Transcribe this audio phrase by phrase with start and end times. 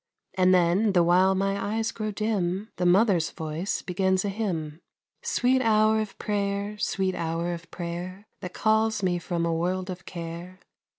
[0.33, 4.81] And then, the while my eyes grow dim, The mother's voice begins a hymn:
[5.21, 10.07] "_Sweet hour of prayer, sweet hour of prayer That calls me from a world of
[10.07, 10.59] care!